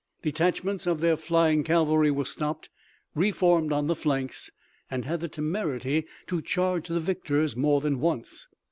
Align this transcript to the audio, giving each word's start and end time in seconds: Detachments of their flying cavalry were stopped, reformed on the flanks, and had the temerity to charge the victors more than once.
Detachments 0.23 0.87
of 0.87 0.99
their 0.99 1.15
flying 1.15 1.63
cavalry 1.63 2.09
were 2.09 2.25
stopped, 2.25 2.69
reformed 3.13 3.71
on 3.71 3.85
the 3.85 3.93
flanks, 3.93 4.49
and 4.89 5.05
had 5.05 5.19
the 5.19 5.27
temerity 5.29 6.07
to 6.25 6.41
charge 6.41 6.87
the 6.87 6.99
victors 6.99 7.55
more 7.55 7.81
than 7.81 7.99
once. 7.99 8.47